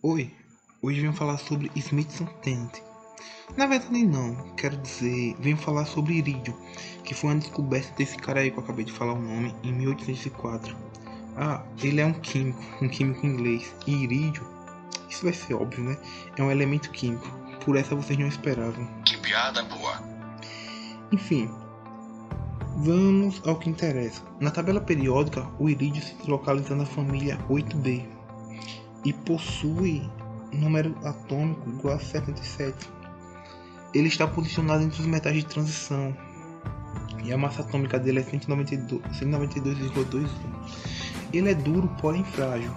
[0.00, 0.32] Oi,
[0.80, 2.72] hoje venho falar sobre Smithson Tennant.
[3.56, 6.56] Na verdade não, quero dizer, venho falar sobre irídio,
[7.02, 9.72] que foi uma descoberta desse cara aí que eu acabei de falar o nome, em
[9.72, 10.76] 1804.
[11.36, 14.46] Ah, ele é um químico, um químico inglês, e irídio,
[15.10, 15.98] isso vai ser óbvio, né?
[16.36, 17.28] É um elemento químico,
[17.64, 18.86] por essa vocês não esperavam.
[19.04, 20.00] Que piada boa.
[21.10, 21.50] Enfim,
[22.76, 24.22] vamos ao que interessa.
[24.38, 28.17] Na tabela periódica, o irídio se localiza na família 8B,
[29.08, 30.08] e possui
[30.52, 32.76] número atômico igual a 77.
[33.94, 36.14] Ele está posicionado entre os metais de transição
[37.24, 40.28] e a massa atômica dele é 192,21.
[41.32, 42.70] Ele é duro, porém frágil.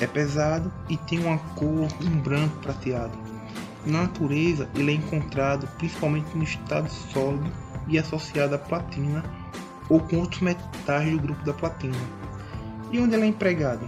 [0.00, 3.12] É pesado e tem uma cor em branco prateado.
[3.84, 7.52] Na natureza, ele é encontrado principalmente no estado sólido
[7.88, 9.22] e associado à platina
[9.90, 11.98] ou com outros metais do grupo da platina.
[12.90, 13.84] E onde ele é empregado?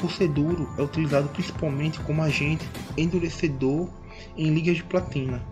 [0.00, 0.30] Por ser
[0.78, 3.86] é utilizado principalmente como agente endurecedor
[4.34, 5.42] em ligas de platina.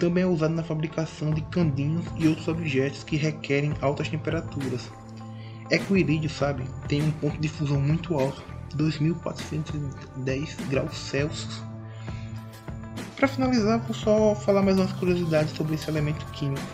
[0.00, 4.90] Também é usado na fabricação de candinhos e outros objetos que requerem altas temperaturas.
[5.70, 8.42] É que o irídio, sabe, tem um ponto de fusão muito alto,
[8.74, 11.62] 2410 graus Celsius.
[13.14, 16.66] Para finalizar, vou só falar mais umas curiosidades sobre esse elemento químico.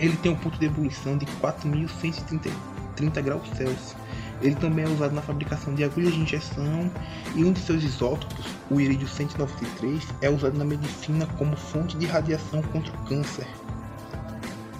[0.00, 3.94] Ele tem um ponto de ebulição de 4130 graus Celsius
[4.40, 6.90] ele também é usado na fabricação de agulhas de injeção
[7.34, 12.06] e um de seus isótopos, o irídio 193, é usado na medicina como fonte de
[12.06, 13.46] radiação contra o câncer.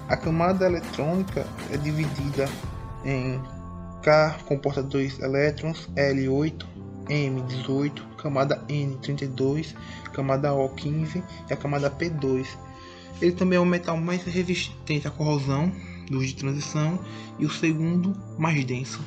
[0.07, 2.47] A camada eletrônica é dividida
[3.03, 3.39] em
[4.01, 6.65] K comporta dois elétrons, L8,
[7.09, 9.75] M18, camada N32,
[10.13, 12.47] camada O15 e a camada P2.
[13.21, 15.71] Ele também é o metal mais resistente à corrosão,
[16.09, 16.99] luz de transição,
[17.39, 19.01] e o segundo mais denso.